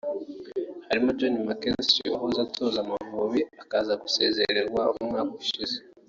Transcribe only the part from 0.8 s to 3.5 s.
harimo Johnny McKinstry wahoze atoza Amavubi